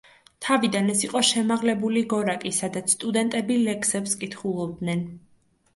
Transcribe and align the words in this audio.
თავიდან 0.43 0.87
ეს 0.93 1.03
იყო 1.07 1.21
შემაღლებული 1.27 2.03
გორაკი, 2.15 2.55
სადაც 2.63 2.97
სტუდენტები 2.97 3.61
ლექსებს 3.69 4.21
კითხულობდნენ. 4.25 5.11